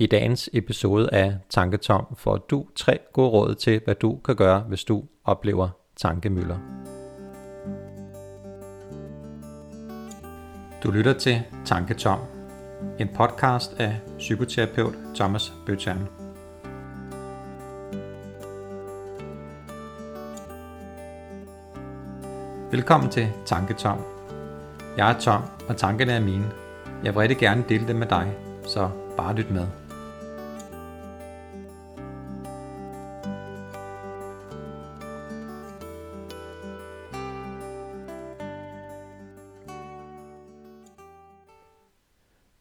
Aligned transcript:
I 0.00 0.06
dagens 0.06 0.50
episode 0.52 1.14
af 1.14 1.36
Tanketom 1.50 2.16
får 2.16 2.36
du 2.36 2.66
tre 2.76 2.98
gode 3.12 3.28
råd 3.28 3.54
til, 3.54 3.80
hvad 3.84 3.94
du 3.94 4.18
kan 4.24 4.36
gøre, 4.36 4.60
hvis 4.60 4.84
du 4.84 5.04
oplever 5.24 5.68
tankemøller. 5.96 6.58
Du 10.82 10.90
lytter 10.90 11.12
til 11.12 11.42
Tanketom, 11.64 12.18
en 12.98 13.08
podcast 13.08 13.74
af 13.78 14.00
psykoterapeut 14.18 14.94
Thomas 15.14 15.52
Bøtjern. 15.66 16.08
Velkommen 22.70 23.10
til 23.10 23.28
Tanketom. 23.46 23.98
Jeg 24.96 25.10
er 25.10 25.18
Tom, 25.18 25.42
og 25.68 25.76
tankerne 25.76 26.12
er 26.12 26.20
mine. 26.20 26.50
Jeg 27.04 27.14
vil 27.14 27.20
rigtig 27.20 27.38
gerne 27.38 27.64
dele 27.68 27.88
dem 27.88 27.96
med 27.96 28.06
dig, 28.06 28.32
så 28.66 28.90
bare 29.16 29.34
lyt 29.34 29.50
med. 29.50 29.87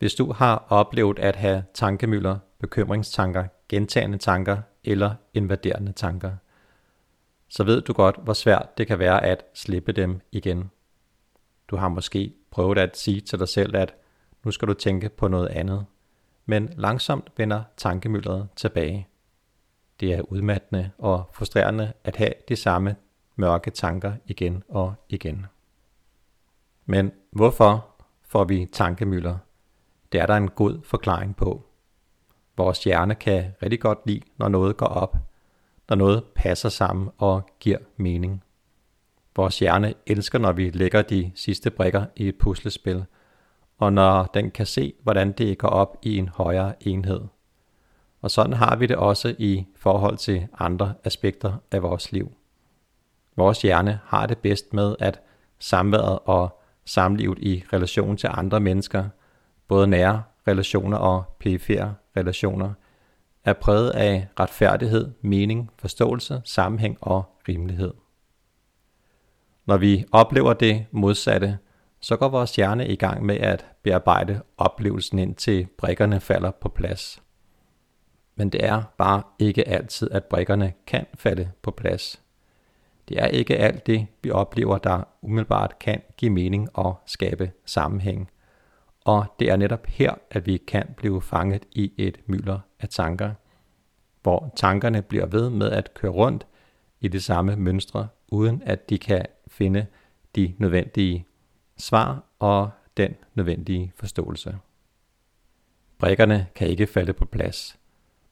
Hvis 0.07 0.15
du 0.15 0.33
har 0.33 0.65
oplevet 0.69 1.19
at 1.19 1.35
have 1.35 1.63
tankemøller, 1.73 2.37
bekymringstanker, 2.59 3.45
gentagende 3.69 4.17
tanker 4.17 4.57
eller 4.83 5.15
invaderende 5.33 5.91
tanker, 5.91 6.31
så 7.49 7.63
ved 7.63 7.81
du 7.81 7.93
godt, 7.93 8.15
hvor 8.23 8.33
svært 8.33 8.77
det 8.77 8.87
kan 8.87 8.99
være 8.99 9.23
at 9.23 9.45
slippe 9.53 9.91
dem 9.91 10.21
igen. 10.31 10.71
Du 11.67 11.75
har 11.75 11.89
måske 11.89 12.33
prøvet 12.51 12.77
at 12.77 12.97
sige 12.97 13.21
til 13.21 13.39
dig 13.39 13.47
selv, 13.47 13.75
at 13.75 13.95
nu 14.43 14.51
skal 14.51 14.67
du 14.67 14.73
tænke 14.73 15.09
på 15.09 15.27
noget 15.27 15.47
andet. 15.47 15.85
Men 16.45 16.69
langsomt 16.77 17.31
vender 17.37 17.63
tankemyldret 17.77 18.47
tilbage. 18.55 19.07
Det 19.99 20.13
er 20.13 20.21
udmattende 20.21 20.91
og 20.97 21.29
frustrerende 21.33 21.93
at 22.03 22.15
have 22.15 22.33
de 22.49 22.55
samme 22.55 22.95
mørke 23.35 23.71
tanker 23.71 24.13
igen 24.25 24.63
og 24.69 24.93
igen. 25.09 25.45
Men 26.85 27.11
hvorfor 27.31 27.85
får 28.27 28.43
vi 28.43 28.65
tankemylder? 28.71 29.37
Det 30.11 30.21
er 30.21 30.25
der 30.25 30.35
en 30.35 30.49
god 30.49 30.81
forklaring 30.83 31.35
på. 31.35 31.63
Vores 32.57 32.83
hjerne 32.83 33.15
kan 33.15 33.53
rigtig 33.63 33.79
godt 33.79 33.99
lide, 34.05 34.21
når 34.37 34.49
noget 34.49 34.77
går 34.77 34.85
op, 34.85 35.17
når 35.89 35.95
noget 35.95 36.23
passer 36.35 36.69
sammen 36.69 37.09
og 37.17 37.49
giver 37.59 37.77
mening. 37.97 38.43
Vores 39.35 39.59
hjerne 39.59 39.93
elsker, 40.05 40.39
når 40.39 40.51
vi 40.51 40.69
lægger 40.69 41.01
de 41.01 41.31
sidste 41.35 41.69
brikker 41.69 42.05
i 42.15 42.27
et 42.27 42.37
puslespil, 42.37 43.05
og 43.77 43.93
når 43.93 44.23
den 44.23 44.51
kan 44.51 44.65
se, 44.65 44.93
hvordan 45.03 45.31
det 45.31 45.57
går 45.57 45.67
op 45.67 45.97
i 46.01 46.17
en 46.17 46.29
højere 46.29 46.73
enhed. 46.79 47.21
Og 48.21 48.31
sådan 48.31 48.53
har 48.53 48.75
vi 48.75 48.85
det 48.85 48.95
også 48.95 49.35
i 49.37 49.65
forhold 49.75 50.17
til 50.17 50.47
andre 50.59 50.93
aspekter 51.03 51.53
af 51.71 51.83
vores 51.83 52.11
liv. 52.11 52.31
Vores 53.35 53.61
hjerne 53.61 53.99
har 54.05 54.25
det 54.25 54.37
bedst 54.37 54.73
med, 54.73 54.95
at 54.99 55.21
samværet 55.59 56.19
og 56.25 56.59
samlivet 56.85 57.39
i 57.39 57.63
relation 57.73 58.17
til 58.17 58.29
andre 58.33 58.59
mennesker, 58.59 59.09
både 59.67 59.87
nære 59.87 60.23
relationer 60.47 60.97
og 60.97 61.23
perifære 61.39 61.95
relationer, 62.17 62.73
er 63.45 63.53
præget 63.53 63.89
af 63.89 64.27
retfærdighed, 64.39 65.11
mening, 65.21 65.71
forståelse, 65.77 66.41
sammenhæng 66.45 66.97
og 67.01 67.23
rimelighed. 67.47 67.93
Når 69.65 69.77
vi 69.77 70.05
oplever 70.11 70.53
det 70.53 70.85
modsatte, 70.91 71.57
så 71.99 72.17
går 72.17 72.29
vores 72.29 72.55
hjerne 72.55 72.87
i 72.87 72.95
gang 72.95 73.25
med 73.25 73.35
at 73.35 73.65
bearbejde 73.83 74.41
oplevelsen 74.57 75.19
ind 75.19 75.35
til 75.35 75.67
brikkerne 75.77 76.19
falder 76.19 76.51
på 76.51 76.69
plads. 76.69 77.21
Men 78.35 78.49
det 78.49 78.65
er 78.65 78.83
bare 78.97 79.23
ikke 79.39 79.67
altid, 79.67 80.11
at 80.11 80.23
brikkerne 80.25 80.73
kan 80.87 81.05
falde 81.15 81.51
på 81.61 81.71
plads. 81.71 82.21
Det 83.09 83.21
er 83.21 83.27
ikke 83.27 83.57
alt 83.57 83.87
det, 83.87 84.07
vi 84.21 84.31
oplever, 84.31 84.77
der 84.77 85.03
umiddelbart 85.21 85.79
kan 85.79 86.01
give 86.17 86.31
mening 86.31 86.69
og 86.73 86.99
skabe 87.05 87.51
sammenhæng. 87.65 88.29
Og 89.07 89.25
det 89.39 89.49
er 89.49 89.55
netop 89.55 89.85
her, 89.85 90.13
at 90.31 90.45
vi 90.45 90.57
kan 90.57 90.93
blive 90.97 91.21
fanget 91.21 91.65
i 91.71 91.93
et 91.97 92.19
mylder 92.25 92.59
af 92.79 92.89
tanker, 92.89 93.33
hvor 94.21 94.53
tankerne 94.55 95.01
bliver 95.01 95.25
ved 95.25 95.49
med 95.49 95.71
at 95.71 95.93
køre 95.93 96.11
rundt 96.11 96.47
i 97.01 97.07
det 97.07 97.23
samme 97.23 97.55
mønstre, 97.55 98.07
uden 98.27 98.63
at 98.65 98.89
de 98.89 98.97
kan 98.97 99.25
finde 99.47 99.85
de 100.35 100.55
nødvendige 100.57 101.25
svar 101.77 102.23
og 102.39 102.69
den 102.97 103.15
nødvendige 103.33 103.93
forståelse. 103.95 104.57
Brikkerne 105.97 106.47
kan 106.55 106.67
ikke 106.67 106.87
falde 106.87 107.13
på 107.13 107.25
plads, 107.25 107.79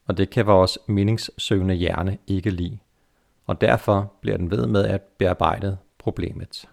og 0.05 0.17
det 0.17 0.29
kan 0.29 0.45
vores 0.45 0.79
meningssøgende 0.87 1.73
hjerne 1.73 2.17
ikke 2.27 2.49
lide, 2.49 2.77
og 3.45 3.61
derfor 3.61 4.13
bliver 4.21 4.37
den 4.37 4.51
ved 4.51 4.67
med 4.67 4.85
at 4.85 5.01
bearbejde 5.01 5.77
problemet. 5.97 6.69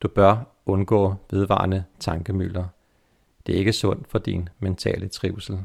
Du 0.00 0.08
bør 0.08 0.51
undgå 0.66 1.14
vedvarende 1.30 1.84
tankemøller. 2.00 2.64
Det 3.46 3.54
er 3.54 3.58
ikke 3.58 3.72
sundt 3.72 4.08
for 4.08 4.18
din 4.18 4.48
mentale 4.58 5.08
trivsel. 5.08 5.64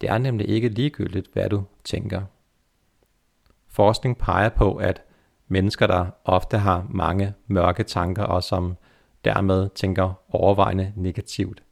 Det 0.00 0.08
er 0.08 0.18
nemlig 0.18 0.48
ikke 0.48 0.68
ligegyldigt, 0.68 1.30
hvad 1.32 1.48
du 1.48 1.64
tænker. 1.84 2.22
Forskning 3.68 4.18
peger 4.18 4.48
på, 4.48 4.74
at 4.74 5.02
mennesker, 5.48 5.86
der 5.86 6.06
ofte 6.24 6.58
har 6.58 6.86
mange 6.90 7.34
mørke 7.46 7.82
tanker 7.82 8.22
og 8.22 8.42
som 8.42 8.76
dermed 9.24 9.68
tænker 9.74 10.12
overvejende 10.28 10.92
negativt, 10.96 11.62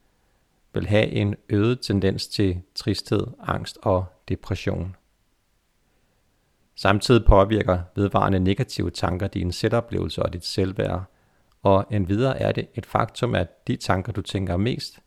vil 0.74 0.86
have 0.86 1.06
en 1.06 1.34
øget 1.48 1.80
tendens 1.80 2.28
til 2.28 2.60
tristhed, 2.74 3.26
angst 3.40 3.78
og 3.82 4.04
depression. 4.28 4.96
Samtidig 6.74 7.24
påvirker 7.24 7.80
vedvarende 7.94 8.40
negative 8.40 8.90
tanker 8.90 9.26
din 9.26 9.52
selvoplevelse 9.52 10.22
og 10.22 10.32
dit 10.32 10.44
selvværd, 10.44 11.04
og 11.62 11.86
endvidere 11.90 12.38
er 12.38 12.52
det 12.52 12.68
et 12.74 12.86
faktum, 12.86 13.34
at 13.34 13.66
de 13.66 13.76
tanker, 13.76 14.12
du 14.12 14.22
tænker 14.22 14.56
mest, 14.56 14.98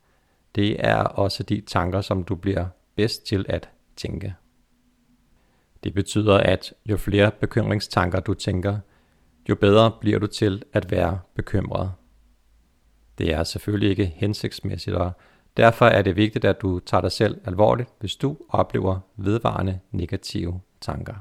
det 0.54 0.76
er 0.86 0.96
også 0.96 1.42
de 1.42 1.60
tanker, 1.60 2.00
som 2.00 2.24
du 2.24 2.34
bliver 2.34 2.66
bedst 2.96 3.26
til 3.26 3.46
at 3.48 3.68
tænke. 3.96 4.34
Det 5.84 5.94
betyder, 5.94 6.38
at 6.38 6.74
jo 6.86 6.96
flere 6.96 7.30
bekymringstanker 7.30 8.20
du 8.20 8.34
tænker, 8.34 8.78
jo 9.48 9.54
bedre 9.54 9.92
bliver 10.00 10.18
du 10.18 10.26
til 10.26 10.62
at 10.72 10.90
være 10.90 11.20
bekymret. 11.34 11.92
Det 13.18 13.32
er 13.32 13.44
selvfølgelig 13.44 13.90
ikke 13.90 14.06
hensigtsmæssigt, 14.06 14.96
og 14.96 15.12
derfor 15.56 15.86
er 15.86 16.02
det 16.02 16.16
vigtigt, 16.16 16.44
at 16.44 16.62
du 16.62 16.78
tager 16.78 17.00
dig 17.00 17.12
selv 17.12 17.40
alvorligt, 17.44 17.88
hvis 18.00 18.16
du 18.16 18.36
oplever 18.48 19.00
vedvarende 19.16 19.80
negative 19.90 20.60
tanker. 20.80 21.14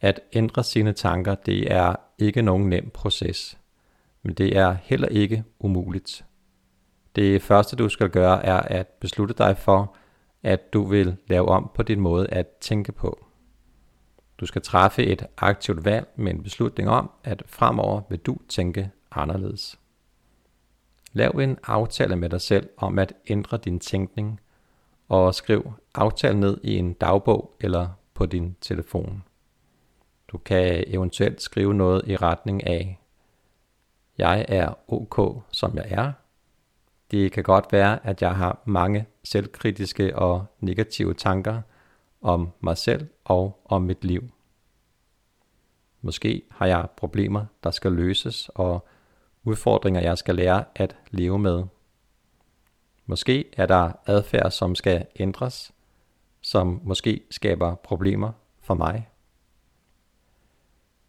At 0.00 0.20
ændre 0.32 0.64
sine 0.64 0.92
tanker, 0.92 1.34
det 1.34 1.72
er 1.72 1.96
ikke 2.18 2.42
nogen 2.42 2.68
nem 2.68 2.90
proces, 2.90 3.58
men 4.22 4.34
det 4.34 4.56
er 4.56 4.76
heller 4.82 5.08
ikke 5.08 5.44
umuligt. 5.58 6.24
Det 7.16 7.42
første 7.42 7.76
du 7.76 7.88
skal 7.88 8.10
gøre 8.10 8.44
er 8.44 8.60
at 8.60 8.86
beslutte 8.86 9.34
dig 9.34 9.56
for, 9.58 9.96
at 10.42 10.72
du 10.72 10.84
vil 10.84 11.16
lave 11.26 11.48
om 11.48 11.70
på 11.74 11.82
din 11.82 12.00
måde 12.00 12.28
at 12.28 12.46
tænke 12.60 12.92
på. 12.92 13.26
Du 14.38 14.46
skal 14.46 14.62
træffe 14.62 15.04
et 15.04 15.26
aktivt 15.36 15.84
valg 15.84 16.08
med 16.16 16.34
en 16.34 16.42
beslutning 16.42 16.88
om, 16.88 17.10
at 17.24 17.42
fremover 17.46 18.00
vil 18.08 18.18
du 18.18 18.36
tænke 18.48 18.90
anderledes. 19.10 19.78
Lav 21.12 21.30
en 21.30 21.58
aftale 21.64 22.16
med 22.16 22.28
dig 22.28 22.40
selv 22.40 22.68
om 22.76 22.98
at 22.98 23.12
ændre 23.26 23.56
din 23.56 23.80
tænkning, 23.80 24.40
og 25.08 25.34
skriv 25.34 25.72
aftalen 25.94 26.40
ned 26.40 26.58
i 26.62 26.76
en 26.76 26.92
dagbog 26.92 27.56
eller 27.60 27.88
på 28.14 28.26
din 28.26 28.56
telefon. 28.60 29.22
Du 30.28 30.38
kan 30.38 30.84
eventuelt 30.86 31.42
skrive 31.42 31.74
noget 31.74 32.02
i 32.06 32.16
retning 32.16 32.66
af, 32.66 33.00
jeg 34.18 34.46
er 34.48 34.74
ok 34.88 35.42
som 35.52 35.76
jeg 35.76 35.86
er, 35.90 36.12
det 37.10 37.32
kan 37.32 37.42
godt 37.42 37.72
være, 37.72 38.06
at 38.06 38.22
jeg 38.22 38.34
har 38.34 38.62
mange 38.64 39.06
selvkritiske 39.24 40.16
og 40.16 40.46
negative 40.60 41.14
tanker 41.14 41.62
om 42.20 42.52
mig 42.60 42.78
selv 42.78 43.08
og 43.24 43.62
om 43.64 43.82
mit 43.82 44.04
liv. 44.04 44.30
Måske 46.00 46.42
har 46.50 46.66
jeg 46.66 46.88
problemer, 46.96 47.44
der 47.64 47.70
skal 47.70 47.92
løses, 47.92 48.50
og 48.54 48.86
udfordringer, 49.44 50.00
jeg 50.00 50.18
skal 50.18 50.34
lære 50.34 50.64
at 50.74 50.96
leve 51.10 51.38
med. 51.38 51.64
Måske 53.06 53.44
er 53.56 53.66
der 53.66 53.92
adfærd, 54.06 54.50
som 54.50 54.74
skal 54.74 55.06
ændres, 55.16 55.72
som 56.40 56.80
måske 56.84 57.20
skaber 57.30 57.74
problemer 57.74 58.32
for 58.60 58.74
mig. 58.74 59.08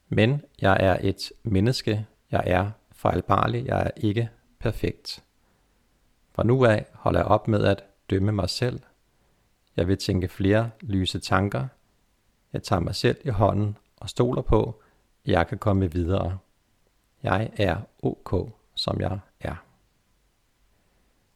Men 0.09 0.41
jeg 0.61 0.77
er 0.79 0.97
et 1.01 1.31
menneske, 1.43 2.05
jeg 2.31 2.43
er 2.45 2.71
fejlbarlig, 2.91 3.65
jeg 3.65 3.81
er 3.81 3.91
ikke 3.97 4.29
perfekt. 4.59 5.23
Fra 6.31 6.43
nu 6.43 6.65
af 6.65 6.85
holder 6.93 7.19
jeg 7.19 7.27
op 7.27 7.47
med 7.47 7.63
at 7.63 7.83
dømme 8.09 8.31
mig 8.31 8.49
selv. 8.49 8.79
Jeg 9.75 9.87
vil 9.87 9.97
tænke 9.97 10.27
flere 10.27 10.69
lyse 10.81 11.19
tanker. 11.19 11.67
Jeg 12.53 12.63
tager 12.63 12.79
mig 12.79 12.95
selv 12.95 13.17
i 13.23 13.29
hånden 13.29 13.77
og 13.97 14.09
stoler 14.09 14.41
på, 14.41 14.81
at 15.25 15.31
jeg 15.31 15.47
kan 15.47 15.57
komme 15.57 15.91
videre. 15.91 16.37
Jeg 17.23 17.49
er 17.57 17.77
ok, 18.03 18.51
som 18.75 19.01
jeg 19.01 19.19
er. 19.39 19.55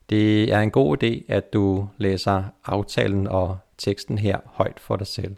Det 0.09 0.53
er 0.53 0.59
en 0.59 0.71
god 0.71 1.03
idé, 1.03 1.33
at 1.33 1.53
du 1.53 1.89
læser 1.97 2.43
aftalen 2.65 3.27
og 3.27 3.57
teksten 3.77 4.17
her 4.17 4.39
højt 4.45 4.79
for 4.79 4.95
dig 4.95 5.07
selv. 5.07 5.37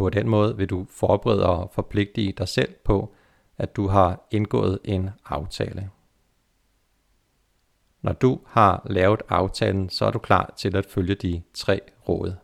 På 0.00 0.10
den 0.10 0.28
måde 0.28 0.56
vil 0.56 0.70
du 0.70 0.86
forberede 0.90 1.46
og 1.46 1.70
forpligte 1.72 2.32
dig 2.32 2.48
selv 2.48 2.74
på, 2.84 3.14
at 3.58 3.76
du 3.76 3.86
har 3.86 4.26
indgået 4.30 4.78
en 4.84 5.10
aftale. 5.24 5.90
Når 8.02 8.12
du 8.12 8.40
har 8.46 8.86
lavet 8.90 9.22
aftalen, 9.28 9.90
så 9.90 10.04
er 10.04 10.10
du 10.10 10.18
klar 10.18 10.54
til 10.56 10.76
at 10.76 10.86
følge 10.86 11.14
de 11.14 11.42
tre 11.54 11.80
råd. 12.08 12.34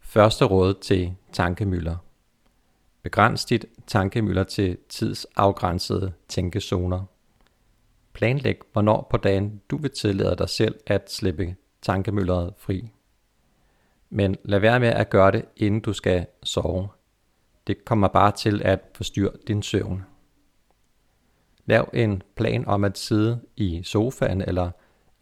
Første 0.00 0.44
råd 0.44 0.74
til 0.74 1.14
tankemøller. 1.32 1.96
Begræns 3.02 3.44
dit 3.44 3.66
tankemøller 3.86 4.44
til 4.44 4.78
tidsafgrænsede 4.88 6.12
tænkezoner. 6.28 7.04
Planlæg, 8.12 8.58
hvornår 8.72 9.06
på 9.10 9.16
dagen 9.16 9.60
du 9.70 9.76
vil 9.76 9.90
tillade 9.90 10.36
dig 10.36 10.48
selv 10.48 10.80
at 10.86 11.12
slippe 11.12 11.56
tankemølleret 11.82 12.54
fri. 12.58 12.90
Men 14.16 14.36
lad 14.44 14.58
være 14.58 14.80
med 14.80 14.88
at 14.88 15.10
gøre 15.10 15.30
det, 15.30 15.44
inden 15.56 15.80
du 15.80 15.92
skal 15.92 16.26
sove. 16.42 16.88
Det 17.66 17.84
kommer 17.84 18.08
bare 18.08 18.32
til 18.32 18.62
at 18.62 18.80
forstyrre 18.94 19.30
din 19.46 19.62
søvn. 19.62 20.04
Lav 21.66 21.90
en 21.92 22.22
plan 22.36 22.66
om 22.66 22.84
at 22.84 22.98
sidde 22.98 23.40
i 23.56 23.82
sofaen 23.82 24.40
eller 24.40 24.70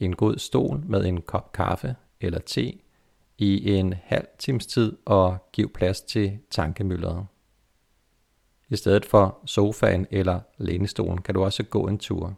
en 0.01 0.17
god 0.17 0.39
stol 0.39 0.83
med 0.87 1.05
en 1.05 1.23
kop 1.23 1.53
kaffe 1.53 1.97
eller 2.21 2.39
te 2.39 2.79
i 3.39 3.75
en 3.75 3.95
halv 4.05 4.27
times 4.39 4.67
tid 4.67 4.97
og 5.05 5.39
giv 5.53 5.73
plads 5.73 6.01
til 6.01 6.39
tankemylderet. 6.51 7.27
I 8.69 8.77
stedet 8.77 9.05
for 9.05 9.39
sofaen 9.47 10.07
eller 10.11 10.41
lænestolen 10.59 11.23
kan 11.23 11.35
du 11.35 11.45
også 11.45 11.63
gå 11.63 11.89
en 11.89 11.99
tur. 11.99 12.35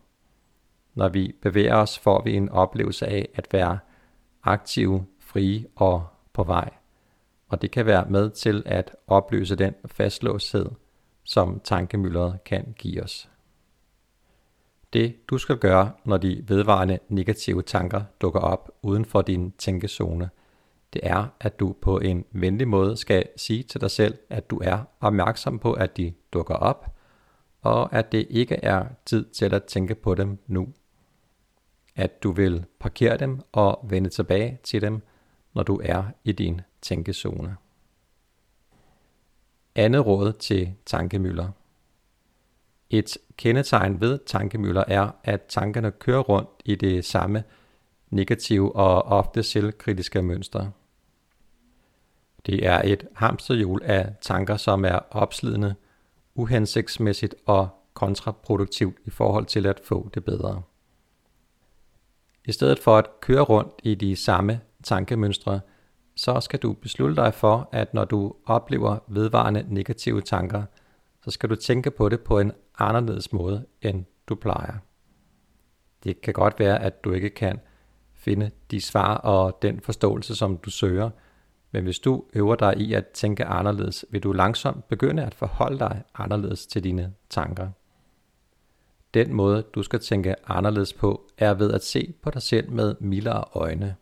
Når 0.95 1.09
vi 1.09 1.35
bevæger 1.43 1.77
os, 1.77 1.99
får 1.99 2.23
vi 2.23 2.37
en 2.37 2.49
oplevelse 2.49 3.07
af 3.07 3.29
at 3.35 3.49
være 3.53 3.79
aktive, 4.43 5.07
frie 5.19 5.67
og 5.77 6.07
på 6.35 6.43
vej. 6.43 6.71
Og 7.49 7.63
det 7.63 7.71
kan 7.71 7.87
være 7.87 8.07
med 8.09 8.31
til 8.31 8.63
at 8.67 8.97
opløse 9.07 9.57
den 9.57 9.75
fastlåshed, 9.87 10.67
som 11.25 11.61
tankemyldret 11.65 12.45
kan 12.45 12.75
give 12.79 13.03
os. 13.03 13.29
Det 14.93 15.17
du 15.31 15.39
skal 15.39 15.57
gøre, 15.57 15.93
når 16.05 16.17
de 16.17 16.45
vedvarende 16.49 16.99
negative 17.09 17.63
tanker 17.63 18.03
dukker 18.21 18.41
op 18.41 18.71
uden 18.83 19.05
for 19.05 19.23
din 19.23 19.53
tænkezone, 19.59 20.31
det 20.93 21.01
er, 21.05 21.27
at 21.41 21.61
du 21.61 21.75
på 21.83 21.99
en 21.99 22.25
venlig 22.31 22.69
måde 22.69 22.97
skal 22.97 23.29
sige 23.37 23.63
til 23.63 23.81
dig 23.81 23.91
selv, 23.91 24.19
at 24.31 24.51
du 24.51 24.61
er 24.65 24.79
opmærksom 25.01 25.59
på, 25.59 25.73
at 25.73 25.97
de 25.97 26.13
dukker 26.33 26.55
op, 26.55 26.97
og 27.63 27.93
at 27.93 28.13
det 28.13 28.27
ikke 28.31 28.55
er 28.55 28.87
tid 29.07 29.25
til 29.25 29.55
at 29.55 29.65
tænke 29.65 29.95
på 29.95 30.15
dem 30.15 30.39
nu. 30.47 30.69
At 31.97 32.23
du 32.23 32.33
vil 32.33 32.65
parkere 32.81 33.17
dem 33.17 33.41
og 33.53 33.81
vende 33.83 34.11
tilbage 34.11 34.59
til 34.63 34.83
dem, 34.83 35.03
når 35.55 35.63
du 35.63 35.81
er 35.85 36.05
i 36.25 36.33
din 36.33 36.61
tænkezone. 36.83 37.57
Andet 39.75 40.07
råd 40.07 40.33
til 40.33 40.75
tankemøller. 40.87 41.49
Et 42.91 43.19
kendetegn 43.37 44.01
ved 44.01 44.19
tankemøller 44.27 44.85
er, 44.89 45.11
at 45.25 45.43
tankerne 45.49 45.91
kører 45.91 46.21
rundt 46.21 46.51
i 46.65 46.75
det 46.75 47.05
samme 47.05 47.45
negative 48.11 48.77
og 48.77 49.03
ofte 49.03 49.43
selvkritiske 49.43 50.23
mønster. 50.23 50.71
Det 52.47 52.67
er 52.67 52.83
et 52.85 53.07
hamsterhjul 53.15 53.83
af 53.85 54.15
tanker, 54.21 54.57
som 54.57 54.85
er 54.85 54.99
opslidende, 55.11 55.75
uhensigtsmæssigt 56.35 57.35
og 57.47 57.69
kontraproduktivt 57.95 58.99
i 59.05 59.11
forhold 59.11 59.47
til 59.47 59.67
at 59.67 59.81
få 59.85 60.11
det 60.15 60.25
bedre. 60.25 60.63
I 62.45 62.53
stedet 62.53 62.79
for 62.79 62.99
at 62.99 63.21
køre 63.21 63.43
rundt 63.43 63.73
i 63.83 63.95
de 63.95 64.17
samme 64.17 64.61
tankemønstre, 64.85 65.61
så 66.17 66.41
skal 66.41 66.59
du 66.59 66.73
beslutte 66.73 67.17
dig 67.17 67.35
for, 67.35 67.69
at 67.73 67.95
når 67.95 68.05
du 68.05 68.35
oplever 68.47 68.99
vedvarende 69.09 69.67
negative 69.69 70.21
tanker, 70.21 70.63
så 71.25 71.31
skal 71.31 71.51
du 71.51 71.57
tænke 71.57 71.91
på 71.91 72.09
det 72.09 72.21
på 72.21 72.39
en 72.39 72.53
anderledes 72.79 73.33
måde, 73.33 73.67
end 73.83 74.05
du 74.29 74.35
plejer. 74.35 74.75
Det 76.05 76.21
kan 76.21 76.35
godt 76.35 76.59
være, 76.59 76.83
at 76.83 77.05
du 77.05 77.13
ikke 77.13 77.31
kan 77.31 77.61
finde 78.13 78.51
de 78.71 78.81
svar 78.81 79.17
og 79.17 79.59
den 79.63 79.81
forståelse, 79.81 80.35
som 80.35 80.57
du 80.57 80.71
søger, 80.71 81.11
men 81.71 81.85
hvis 81.85 81.99
du 81.99 82.25
øver 82.35 82.55
dig 82.55 82.79
i 82.79 82.95
at 82.95 83.07
tænke 83.07 83.45
anderledes, 83.45 84.05
vil 84.11 84.23
du 84.23 84.33
langsomt 84.33 84.89
begynde 84.89 85.25
at 85.25 85.35
forholde 85.35 85.79
dig 85.79 86.03
anderledes 86.15 86.67
til 86.67 86.85
dine 86.85 87.15
tanker. 87.31 87.69
Den 89.15 89.33
måde, 89.33 89.63
du 89.63 89.83
skal 89.83 90.01
tænke 90.01 90.35
anderledes 90.47 90.93
på, 90.93 91.31
er 91.39 91.55
ved 91.55 91.73
at 91.73 91.85
se 91.85 92.15
på 92.23 92.31
dig 92.31 92.43
selv 92.43 92.71
med 92.71 92.95
mildere 93.01 93.45
øjne. 93.53 93.97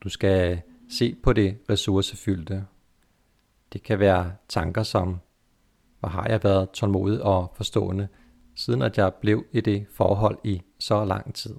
Du 0.00 0.08
skal 0.08 0.62
se 0.90 1.16
på 1.22 1.32
det 1.32 1.58
ressourcefyldte. 1.70 2.66
Det 3.72 3.82
kan 3.82 3.98
være 3.98 4.32
tanker 4.48 4.82
som, 4.82 5.20
hvor 6.00 6.08
har 6.08 6.28
jeg 6.28 6.44
været 6.44 6.70
tålmodig 6.70 7.22
og 7.22 7.52
forstående, 7.54 8.08
siden 8.54 8.82
at 8.82 8.98
jeg 8.98 9.14
blev 9.14 9.44
i 9.52 9.60
det 9.60 9.86
forhold 9.90 10.38
i 10.44 10.62
så 10.78 11.04
lang 11.04 11.34
tid. 11.34 11.54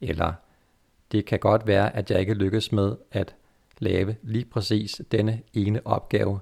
Eller 0.00 0.32
det 1.12 1.24
kan 1.24 1.38
godt 1.38 1.66
være, 1.66 1.96
at 1.96 2.10
jeg 2.10 2.20
ikke 2.20 2.34
lykkes 2.34 2.72
med 2.72 2.96
at 3.10 3.36
lave 3.78 4.16
lige 4.22 4.44
præcis 4.44 5.02
denne 5.12 5.42
ene 5.54 5.86
opgave, 5.86 6.40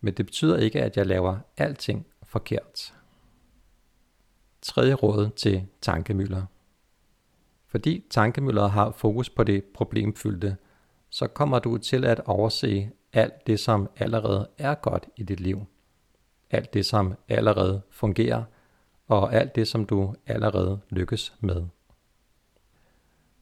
men 0.00 0.14
det 0.14 0.26
betyder 0.26 0.56
ikke, 0.56 0.82
at 0.82 0.96
jeg 0.96 1.06
laver 1.06 1.38
alting 1.56 2.06
forkert. 2.22 2.94
Tredje 4.62 4.94
råd 4.94 5.30
til 5.30 5.66
tankemøller. 5.80 6.46
Fordi 7.68 8.04
tankemøller 8.10 8.66
har 8.66 8.90
fokus 8.90 9.30
på 9.30 9.44
det 9.44 9.64
problemfyldte, 9.64 10.56
så 11.10 11.26
kommer 11.26 11.58
du 11.58 11.78
til 11.78 12.04
at 12.04 12.20
overse 12.20 12.90
alt 13.12 13.46
det, 13.46 13.60
som 13.60 13.90
allerede 13.96 14.48
er 14.58 14.74
godt 14.74 15.06
i 15.16 15.22
dit 15.22 15.40
liv. 15.40 15.64
Alt 16.50 16.74
det, 16.74 16.86
som 16.86 17.14
allerede 17.28 17.82
fungerer, 17.90 18.44
og 19.08 19.34
alt 19.34 19.54
det, 19.54 19.68
som 19.68 19.86
du 19.86 20.14
allerede 20.26 20.80
lykkes 20.90 21.34
med. 21.40 21.66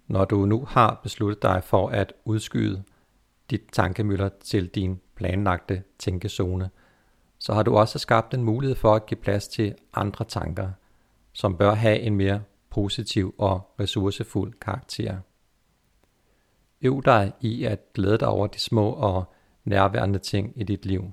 Når 0.06 0.24
du 0.24 0.46
nu 0.46 0.64
har 0.64 1.00
besluttet 1.02 1.42
dig 1.42 1.64
for 1.64 1.88
at 1.88 2.12
udskyde 2.24 2.82
dit 3.50 3.62
tankemøller 3.72 4.28
til 4.28 4.68
din 4.68 5.00
planlagte 5.14 5.82
tænkezone, 5.98 6.70
så 7.38 7.54
har 7.54 7.62
du 7.62 7.76
også 7.76 7.98
skabt 7.98 8.34
en 8.34 8.44
mulighed 8.44 8.76
for 8.76 8.94
at 8.94 9.06
give 9.06 9.20
plads 9.20 9.48
til 9.48 9.74
andre 9.94 10.24
tanker, 10.24 10.70
som 11.32 11.56
bør 11.56 11.74
have 11.74 11.98
en 11.98 12.14
mere 12.14 12.42
positiv 12.74 13.34
og 13.38 13.74
ressourcefuld 13.80 14.54
karakter. 14.60 15.18
Øv 16.82 17.02
dig 17.04 17.32
i 17.40 17.64
at 17.64 17.92
glæde 17.92 18.18
dig 18.18 18.28
over 18.28 18.46
de 18.46 18.58
små 18.58 18.90
og 18.90 19.24
nærværende 19.64 20.18
ting 20.18 20.52
i 20.60 20.64
dit 20.64 20.86
liv. 20.86 21.12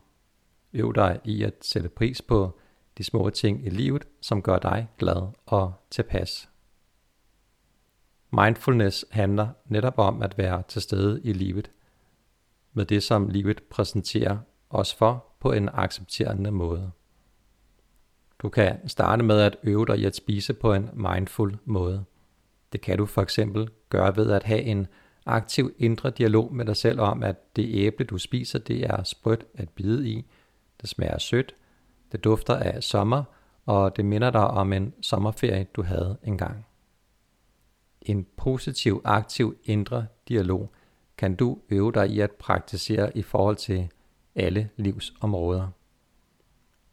Øv 0.74 0.94
dig 0.96 1.20
i 1.24 1.44
at 1.44 1.54
sætte 1.62 1.90
pris 1.90 2.22
på 2.22 2.60
de 2.98 3.04
små 3.04 3.30
ting 3.30 3.66
i 3.66 3.70
livet, 3.70 4.08
som 4.22 4.42
gør 4.42 4.60
dig 4.60 4.88
glad 4.98 5.28
og 5.46 5.74
tilpas. 5.90 6.50
Mindfulness 8.32 9.06
handler 9.12 9.50
netop 9.66 10.00
om 10.00 10.22
at 10.22 10.38
være 10.38 10.64
til 10.68 10.82
stede 10.82 11.22
i 11.24 11.34
livet, 11.34 11.72
med 12.74 12.86
det 12.86 13.04
som 13.04 13.28
livet 13.28 13.64
præsenterer 13.64 14.38
os 14.70 14.94
for 14.94 15.26
på 15.40 15.52
en 15.52 15.70
accepterende 15.74 16.52
måde. 16.52 16.92
Du 18.42 18.50
kan 18.50 18.88
starte 18.88 19.24
med 19.24 19.40
at 19.40 19.58
øve 19.64 19.86
dig 19.86 19.98
i 19.98 20.06
at 20.06 20.16
spise 20.16 20.54
på 20.54 20.74
en 20.74 20.90
mindful 20.94 21.58
måde. 21.66 22.04
Det 22.74 22.82
kan 22.82 22.98
du 22.98 23.06
for 23.06 23.22
eksempel 23.22 23.70
gøre 23.90 24.16
ved 24.16 24.32
at 24.32 24.44
have 24.44 24.62
en 24.62 24.88
aktiv 25.26 25.74
indre 25.78 26.10
dialog 26.10 26.54
med 26.54 26.66
dig 26.66 26.76
selv 26.76 27.00
om, 27.00 27.24
at 27.24 27.56
det 27.56 27.70
æble, 27.74 28.06
du 28.06 28.18
spiser, 28.18 28.60
det 28.60 28.84
er 28.84 29.04
sprødt 29.04 29.46
at 29.54 29.70
bide 29.70 30.10
i, 30.10 30.26
det 30.82 30.90
smager 30.90 31.18
sødt, 31.18 31.56
det 32.12 32.24
dufter 32.24 32.56
af 32.56 32.84
sommer, 32.84 33.24
og 33.66 33.96
det 33.96 34.06
minder 34.06 34.30
dig 34.32 34.48
om 34.48 34.74
en 34.74 34.94
sommerferie, 35.02 35.68
du 35.76 35.84
havde 35.84 36.18
engang. 36.24 36.66
En 38.02 38.28
positiv, 38.38 39.02
aktiv 39.04 39.58
indre 39.64 40.08
dialog 40.28 40.72
kan 41.18 41.36
du 41.36 41.60
øve 41.70 41.92
dig 41.92 42.10
i 42.10 42.20
at 42.20 42.32
praktisere 42.32 43.18
i 43.18 43.22
forhold 43.22 43.56
til 43.56 43.92
alle 44.36 44.70
livsområder. 44.76 45.68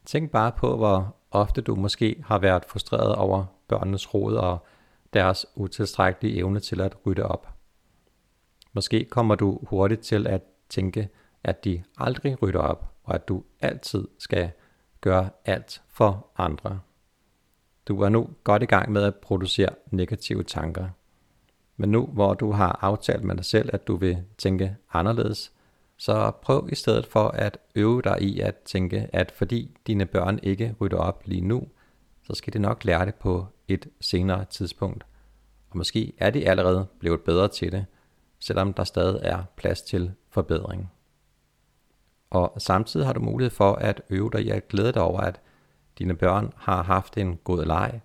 Tænk 0.04 0.30
bare 0.30 0.52
på, 0.52 0.76
hvor 0.76 1.17
ofte 1.30 1.60
du 1.60 1.74
måske 1.74 2.22
har 2.24 2.38
været 2.38 2.64
frustreret 2.64 3.14
over 3.14 3.44
børnenes 3.68 4.14
råd 4.14 4.36
og 4.36 4.66
deres 5.12 5.46
utilstrækkelige 5.54 6.36
evne 6.36 6.60
til 6.60 6.80
at 6.80 6.96
rydde 7.06 7.22
op. 7.22 7.48
Måske 8.72 9.04
kommer 9.04 9.34
du 9.34 9.58
hurtigt 9.62 10.00
til 10.00 10.26
at 10.26 10.42
tænke, 10.68 11.08
at 11.44 11.64
de 11.64 11.82
aldrig 11.98 12.42
rydder 12.42 12.60
op, 12.60 12.92
og 13.04 13.14
at 13.14 13.28
du 13.28 13.44
altid 13.60 14.08
skal 14.18 14.50
gøre 15.00 15.30
alt 15.44 15.82
for 15.88 16.26
andre. 16.36 16.80
Du 17.88 18.00
er 18.00 18.08
nu 18.08 18.28
godt 18.44 18.62
i 18.62 18.66
gang 18.66 18.92
med 18.92 19.02
at 19.02 19.14
producere 19.14 19.74
negative 19.90 20.42
tanker. 20.42 20.88
Men 21.76 21.90
nu 21.90 22.06
hvor 22.06 22.34
du 22.34 22.52
har 22.52 22.78
aftalt 22.82 23.24
med 23.24 23.36
dig 23.36 23.44
selv, 23.44 23.70
at 23.72 23.86
du 23.86 23.96
vil 23.96 24.24
tænke 24.38 24.76
anderledes, 24.92 25.52
så 25.98 26.30
prøv 26.30 26.68
i 26.72 26.74
stedet 26.74 27.06
for 27.06 27.28
at 27.28 27.58
øve 27.74 28.02
dig 28.02 28.22
i 28.22 28.40
at 28.40 28.56
tænke, 28.56 29.08
at 29.12 29.32
fordi 29.32 29.76
dine 29.86 30.06
børn 30.06 30.38
ikke 30.42 30.74
rydder 30.80 30.96
op 30.96 31.22
lige 31.24 31.40
nu, 31.40 31.68
så 32.22 32.34
skal 32.34 32.52
de 32.52 32.58
nok 32.58 32.84
lære 32.84 33.06
det 33.06 33.14
på 33.14 33.46
et 33.68 33.88
senere 34.00 34.44
tidspunkt. 34.44 35.04
og 35.70 35.76
måske 35.76 36.12
er 36.18 36.30
de 36.30 36.48
allerede 36.48 36.86
blevet 36.98 37.20
bedre 37.20 37.48
til 37.48 37.72
det, 37.72 37.86
selvom 38.38 38.72
der 38.72 38.84
stadig 38.84 39.20
er 39.22 39.44
plads 39.56 39.82
til 39.82 40.12
forbedring. 40.30 40.90
Og 42.30 42.52
samtidig 42.58 43.06
har 43.06 43.12
du 43.12 43.20
mulighed 43.20 43.50
for 43.50 43.72
at 43.72 44.02
øve 44.10 44.30
dig 44.32 44.42
i 44.42 44.50
at 44.50 44.68
glæde 44.68 44.92
dig 44.92 45.02
over, 45.02 45.20
at 45.20 45.40
dine 45.98 46.16
børn 46.16 46.52
har 46.56 46.82
haft 46.82 47.18
en 47.18 47.36
god 47.36 47.64
leg, 47.64 48.00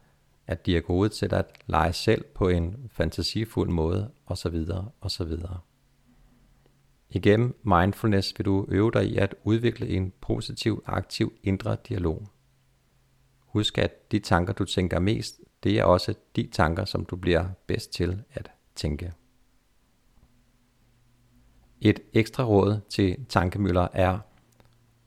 at 0.48 0.66
de 0.66 0.78
er 0.78 0.82
gode 0.82 1.10
til 1.10 1.34
at 1.34 1.46
lege 1.68 1.94
selv 1.94 2.24
på 2.24 2.48
en 2.48 2.90
fantasifuld 2.92 3.70
måde, 3.70 4.12
osv. 4.26 4.66
osv. 5.02 5.38
Igennem 7.16 7.60
mindfulness 7.64 8.34
vil 8.38 8.46
du 8.46 8.66
øve 8.70 8.92
dig 8.92 9.06
i 9.06 9.18
at 9.18 9.36
udvikle 9.44 9.90
en 9.90 10.14
positiv, 10.22 10.84
aktiv 10.86 11.34
indre 11.44 11.78
dialog. 11.88 12.28
Husk, 13.40 13.78
at 13.78 14.12
de 14.12 14.20
tanker, 14.20 14.54
du 14.54 14.66
tænker 14.66 15.00
mest, 15.00 15.40
det 15.64 15.80
er 15.80 15.84
også 15.84 16.14
de 16.36 16.50
tanker, 16.52 16.86
som 16.86 17.06
du 17.06 17.16
bliver 17.16 17.46
bedst 17.68 17.94
til 17.94 18.24
at 18.32 18.52
tænke. 18.76 19.14
Et 21.82 22.00
ekstra 22.14 22.44
råd 22.44 22.80
til 22.90 23.26
tankemøller 23.30 23.88
er, 23.94 24.20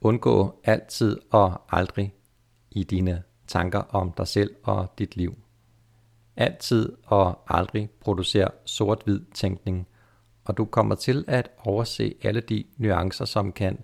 undgå 0.01 0.61
altid 0.65 1.19
og 1.31 1.77
aldrig 1.77 2.15
i 2.71 2.85
dine 2.85 3.23
tanker 3.47 3.79
om 3.79 4.13
dig 4.13 4.29
selv 4.29 4.57
og 4.63 4.93
dit 4.99 5.17
liv. 5.17 5.39
Altid 6.37 6.93
og 7.05 7.39
aldrig 7.49 7.91
producer 8.01 8.49
sort-hvid 8.65 9.21
tænkning, 9.35 9.89
og 10.47 10.57
du 10.57 10.65
kommer 10.65 10.95
til 10.95 11.25
at 11.29 11.50
overse 11.59 12.15
alle 12.23 12.41
de 12.41 12.65
nuancer, 12.76 13.25
som 13.25 13.53
kan 13.53 13.79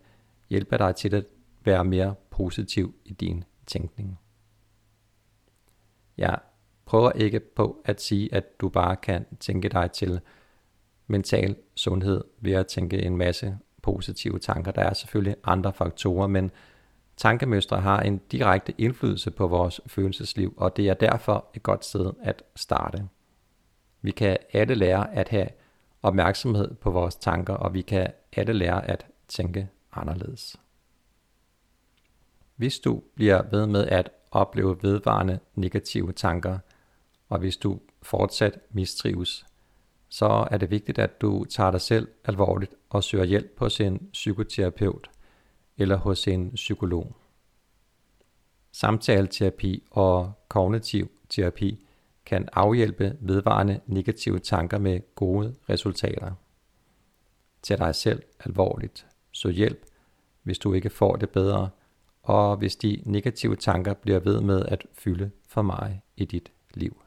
hjælpe 0.50 0.78
dig 0.78 0.96
til 0.96 1.14
at 1.14 1.24
være 1.64 1.84
mere 1.84 2.14
positiv 2.30 2.94
i 3.04 3.12
din 3.12 3.44
tænkning. 3.66 4.18
Jeg 6.16 6.38
prøver 6.84 7.12
ikke 7.12 7.40
på 7.40 7.82
at 7.84 8.00
sige, 8.00 8.34
at 8.34 8.60
du 8.60 8.68
bare 8.68 8.96
kan 8.96 9.26
tænke 9.40 9.68
dig 9.68 9.90
til 9.90 10.20
mental 11.06 11.56
sundhed 11.74 12.24
ved 12.40 12.52
at 12.52 12.66
tænke 12.66 13.02
en 13.02 13.16
masse 13.16 13.58
positive 13.82 14.38
tanker. 14.38 14.70
Der 14.70 14.82
er 14.82 14.94
selvfølgelig 14.94 15.36
andre 15.44 15.72
faktorer, 15.72 16.26
men 16.26 16.50
tankemønstre 17.16 17.80
har 17.80 18.00
en 18.00 18.18
direkte 18.18 18.74
indflydelse 18.78 19.30
på 19.30 19.46
vores 19.46 19.80
følelsesliv, 19.86 20.54
og 20.56 20.76
det 20.76 20.88
er 20.88 20.94
derfor 20.94 21.46
et 21.54 21.62
godt 21.62 21.84
sted 21.84 22.12
at 22.22 22.42
starte. 22.56 23.08
Vi 24.02 24.10
kan 24.10 24.36
alle 24.52 24.74
lære 24.74 25.14
at 25.14 25.28
have 25.28 25.48
opmærksomhed 26.02 26.74
på 26.74 26.90
vores 26.90 27.16
tanker, 27.16 27.54
og 27.54 27.74
vi 27.74 27.82
kan 27.82 28.12
alle 28.32 28.52
lære 28.52 28.90
at 28.90 29.06
tænke 29.28 29.68
anderledes. 29.92 30.56
Hvis 32.56 32.78
du 32.78 33.02
bliver 33.14 33.42
ved 33.50 33.66
med 33.66 33.86
at 33.86 34.10
opleve 34.30 34.82
vedvarende 34.82 35.38
negative 35.54 36.12
tanker, 36.12 36.58
og 37.28 37.38
hvis 37.38 37.56
du 37.56 37.80
fortsat 38.02 38.58
mistrives, 38.70 39.46
så 40.08 40.48
er 40.50 40.58
det 40.58 40.70
vigtigt, 40.70 40.98
at 40.98 41.20
du 41.20 41.44
tager 41.44 41.70
dig 41.70 41.80
selv 41.80 42.08
alvorligt 42.24 42.74
og 42.90 43.04
søger 43.04 43.24
hjælp 43.24 43.58
hos 43.58 43.80
en 43.80 44.08
psykoterapeut 44.12 45.10
eller 45.76 45.96
hos 45.96 46.28
en 46.28 46.50
psykolog. 46.54 47.16
Samtaleterapi 48.72 49.82
og 49.90 50.32
kognitiv 50.48 51.10
terapi 51.28 51.86
kan 52.26 52.48
afhjælpe 52.52 53.16
vedvarende 53.20 53.80
negative 53.86 54.38
tanker 54.38 54.78
med 54.78 55.14
gode 55.14 55.54
resultater. 55.68 56.32
Tag 57.62 57.78
dig 57.78 57.94
selv 57.94 58.22
alvorligt. 58.44 59.06
Søg 59.32 59.52
hjælp, 59.52 59.86
hvis 60.42 60.58
du 60.58 60.72
ikke 60.72 60.90
får 60.90 61.16
det 61.16 61.30
bedre, 61.30 61.70
og 62.22 62.56
hvis 62.56 62.76
de 62.76 63.02
negative 63.06 63.56
tanker 63.56 63.94
bliver 63.94 64.20
ved 64.20 64.40
med 64.40 64.66
at 64.66 64.86
fylde 64.92 65.30
for 65.48 65.62
mig 65.62 66.02
i 66.16 66.24
dit 66.24 66.52
liv. 66.74 67.02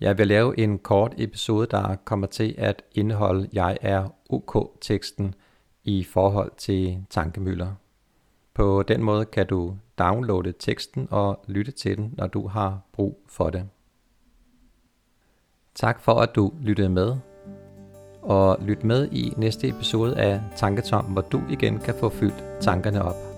Jeg 0.00 0.18
vil 0.18 0.26
lave 0.26 0.58
en 0.58 0.78
kort 0.78 1.14
episode, 1.18 1.66
der 1.66 1.96
kommer 1.96 2.26
til 2.26 2.54
at 2.58 2.82
indeholde 2.92 3.48
Jeg 3.52 3.78
er 3.80 4.08
OK-teksten 4.30 5.34
i 5.84 6.04
forhold 6.04 6.52
til 6.56 7.04
tankemøller. 7.10 7.74
På 8.54 8.82
den 8.82 9.02
måde 9.02 9.24
kan 9.24 9.46
du 9.46 9.76
downloade 9.98 10.52
teksten 10.52 11.08
og 11.10 11.44
lytte 11.48 11.72
til 11.72 11.96
den, 11.96 12.14
når 12.16 12.26
du 12.26 12.48
har 12.48 12.80
brug 12.92 13.20
for 13.26 13.50
det. 13.50 13.68
Tak 15.74 16.00
for 16.00 16.12
at 16.12 16.34
du 16.34 16.52
lyttede 16.60 16.88
med, 16.88 17.16
og 18.22 18.58
lyt 18.60 18.84
med 18.84 19.08
i 19.12 19.32
næste 19.36 19.68
episode 19.68 20.16
af 20.16 20.40
Tanketom, 20.56 21.04
hvor 21.04 21.22
du 21.22 21.42
igen 21.50 21.78
kan 21.78 21.94
få 21.94 22.08
fyldt 22.08 22.44
tankerne 22.60 23.02
op. 23.02 23.33